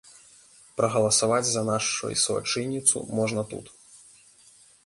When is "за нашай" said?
1.51-2.17